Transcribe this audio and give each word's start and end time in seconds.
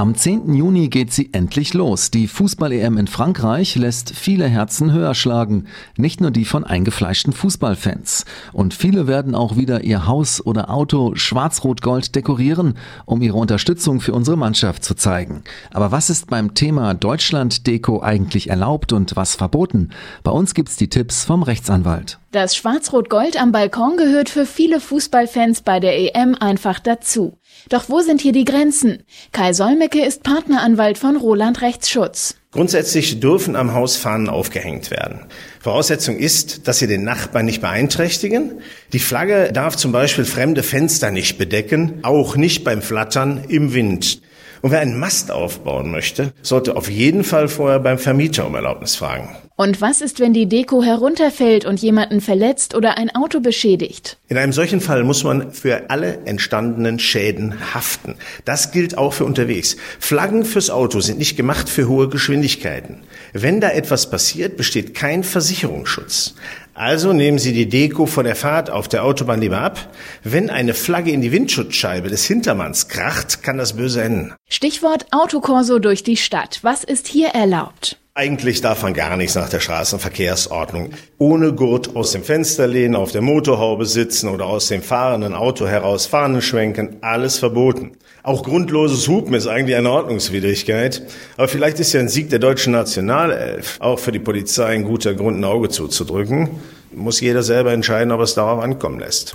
Am 0.00 0.14
10. 0.14 0.54
Juni 0.54 0.88
geht 0.88 1.12
sie 1.12 1.28
endlich 1.34 1.74
los. 1.74 2.10
Die 2.10 2.26
Fußball-EM 2.26 2.96
in 2.96 3.06
Frankreich 3.06 3.76
lässt 3.76 4.16
viele 4.16 4.46
Herzen 4.46 4.94
höher 4.94 5.14
schlagen. 5.14 5.66
Nicht 5.98 6.22
nur 6.22 6.30
die 6.30 6.46
von 6.46 6.64
eingefleischten 6.64 7.34
Fußballfans. 7.34 8.24
Und 8.54 8.72
viele 8.72 9.06
werden 9.06 9.34
auch 9.34 9.58
wieder 9.58 9.84
ihr 9.84 10.06
Haus 10.06 10.40
oder 10.40 10.70
Auto 10.70 11.14
schwarz-rot-gold 11.16 12.14
dekorieren, 12.14 12.78
um 13.04 13.20
ihre 13.20 13.36
Unterstützung 13.36 14.00
für 14.00 14.14
unsere 14.14 14.38
Mannschaft 14.38 14.84
zu 14.84 14.94
zeigen. 14.94 15.42
Aber 15.70 15.92
was 15.92 16.08
ist 16.08 16.30
beim 16.30 16.54
Thema 16.54 16.94
Deutschland-Deko 16.94 18.00
eigentlich 18.00 18.48
erlaubt 18.48 18.94
und 18.94 19.16
was 19.16 19.34
verboten? 19.34 19.90
Bei 20.22 20.30
uns 20.30 20.54
gibt's 20.54 20.78
die 20.78 20.88
Tipps 20.88 21.26
vom 21.26 21.42
Rechtsanwalt. 21.42 22.18
Das 22.32 22.56
Schwarz-Rot-Gold 22.56 23.38
am 23.38 23.52
Balkon 23.52 23.98
gehört 23.98 24.30
für 24.30 24.46
viele 24.46 24.80
Fußballfans 24.80 25.60
bei 25.60 25.78
der 25.78 26.16
EM 26.16 26.36
einfach 26.36 26.78
dazu. 26.78 27.36
Doch 27.68 27.88
wo 27.88 28.00
sind 28.00 28.20
hier 28.20 28.32
die 28.32 28.44
Grenzen? 28.44 29.04
Kai 29.32 29.52
Solmecke 29.52 30.04
ist 30.04 30.22
Partneranwalt 30.22 30.98
von 30.98 31.16
Roland 31.16 31.62
Rechtsschutz. 31.62 32.36
Grundsätzlich 32.52 33.20
dürfen 33.20 33.54
am 33.54 33.74
Haus 33.74 33.96
Fahnen 33.96 34.28
aufgehängt 34.28 34.90
werden. 34.90 35.26
Voraussetzung 35.60 36.16
ist, 36.16 36.66
dass 36.66 36.80
sie 36.80 36.88
den 36.88 37.04
Nachbarn 37.04 37.46
nicht 37.46 37.60
beeinträchtigen. 37.60 38.60
Die 38.92 38.98
Flagge 38.98 39.52
darf 39.52 39.76
zum 39.76 39.92
Beispiel 39.92 40.24
fremde 40.24 40.64
Fenster 40.64 41.12
nicht 41.12 41.38
bedecken, 41.38 42.00
auch 42.02 42.34
nicht 42.36 42.64
beim 42.64 42.82
Flattern 42.82 43.44
im 43.48 43.72
Wind. 43.72 44.20
Und 44.62 44.72
wer 44.72 44.80
einen 44.80 44.98
Mast 44.98 45.30
aufbauen 45.30 45.90
möchte, 45.90 46.32
sollte 46.42 46.76
auf 46.76 46.90
jeden 46.90 47.24
Fall 47.24 47.48
vorher 47.48 47.78
beim 47.78 47.98
Vermieter 47.98 48.46
um 48.46 48.54
Erlaubnis 48.54 48.96
fragen. 48.96 49.36
Und 49.60 49.82
was 49.82 50.00
ist, 50.00 50.20
wenn 50.20 50.32
die 50.32 50.48
Deko 50.48 50.82
herunterfällt 50.82 51.66
und 51.66 51.82
jemanden 51.82 52.22
verletzt 52.22 52.74
oder 52.74 52.96
ein 52.96 53.14
Auto 53.14 53.40
beschädigt? 53.40 54.16
In 54.28 54.38
einem 54.38 54.54
solchen 54.54 54.80
Fall 54.80 55.04
muss 55.04 55.22
man 55.22 55.52
für 55.52 55.90
alle 55.90 56.20
entstandenen 56.24 56.98
Schäden 56.98 57.74
haften. 57.74 58.14
Das 58.46 58.72
gilt 58.72 58.96
auch 58.96 59.12
für 59.12 59.26
unterwegs. 59.26 59.76
Flaggen 59.98 60.46
fürs 60.46 60.70
Auto 60.70 61.00
sind 61.00 61.18
nicht 61.18 61.36
gemacht 61.36 61.68
für 61.68 61.88
hohe 61.88 62.08
Geschwindigkeiten. 62.08 63.02
Wenn 63.34 63.60
da 63.60 63.68
etwas 63.68 64.08
passiert, 64.08 64.56
besteht 64.56 64.94
kein 64.94 65.24
Versicherungsschutz. 65.24 66.36
Also 66.72 67.12
nehmen 67.12 67.38
Sie 67.38 67.52
die 67.52 67.68
Deko 67.68 68.06
von 68.06 68.24
der 68.24 68.36
Fahrt 68.36 68.70
auf 68.70 68.88
der 68.88 69.04
Autobahn 69.04 69.42
lieber 69.42 69.60
ab. 69.60 69.94
Wenn 70.24 70.48
eine 70.48 70.72
Flagge 70.72 71.10
in 71.10 71.20
die 71.20 71.32
Windschutzscheibe 71.32 72.08
des 72.08 72.24
Hintermanns 72.24 72.88
kracht, 72.88 73.42
kann 73.42 73.58
das 73.58 73.76
böse 73.76 74.00
enden. 74.00 74.32
Stichwort 74.48 75.04
Autokorso 75.10 75.80
durch 75.80 76.02
die 76.02 76.16
Stadt. 76.16 76.60
Was 76.62 76.82
ist 76.82 77.08
hier 77.08 77.28
erlaubt? 77.28 77.99
Eigentlich 78.20 78.60
darf 78.60 78.82
man 78.82 78.92
gar 78.92 79.16
nichts 79.16 79.34
nach 79.34 79.48
der 79.48 79.60
Straßenverkehrsordnung. 79.60 80.90
Ohne 81.16 81.54
Gurt 81.54 81.96
aus 81.96 82.12
dem 82.12 82.22
Fenster 82.22 82.66
lehnen, 82.66 82.94
auf 82.94 83.12
der 83.12 83.22
Motorhaube 83.22 83.86
sitzen 83.86 84.28
oder 84.28 84.44
aus 84.44 84.68
dem 84.68 84.82
fahrenden 84.82 85.32
Auto 85.32 85.66
heraus 85.66 86.04
Fahnen 86.04 86.42
schwenken, 86.42 86.98
alles 87.00 87.38
verboten. 87.38 87.92
Auch 88.22 88.42
grundloses 88.42 89.08
Hupen 89.08 89.32
ist 89.32 89.46
eigentlich 89.46 89.74
eine 89.74 89.90
Ordnungswidrigkeit. 89.90 91.00
Aber 91.38 91.48
vielleicht 91.48 91.80
ist 91.80 91.94
ja 91.94 92.00
ein 92.00 92.10
Sieg 92.10 92.28
der 92.28 92.40
deutschen 92.40 92.74
Nationalelf 92.74 93.78
auch 93.80 93.98
für 93.98 94.12
die 94.12 94.18
Polizei 94.18 94.66
ein 94.66 94.84
guter 94.84 95.14
Grund, 95.14 95.38
ein 95.38 95.44
Auge 95.44 95.70
zuzudrücken. 95.70 96.50
Muss 96.92 97.22
jeder 97.22 97.42
selber 97.42 97.72
entscheiden, 97.72 98.12
ob 98.12 98.20
es 98.20 98.34
darauf 98.34 98.62
ankommen 98.62 99.00
lässt. 99.00 99.34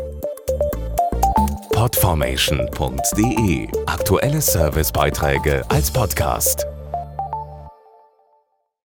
Podformation.de 1.73 3.67
Aktuelle 3.87 4.41
Servicebeiträge 4.41 5.63
als 5.69 5.89
Podcast. 5.89 6.67